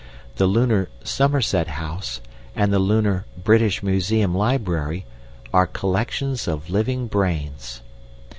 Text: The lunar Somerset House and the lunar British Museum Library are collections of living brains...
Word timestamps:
The 0.37 0.47
lunar 0.47 0.89
Somerset 1.03 1.67
House 1.67 2.21
and 2.55 2.73
the 2.73 2.79
lunar 2.79 3.27
British 3.43 3.83
Museum 3.83 4.33
Library 4.33 5.05
are 5.53 5.67
collections 5.67 6.47
of 6.47 6.71
living 6.71 7.05
brains... 7.05 7.81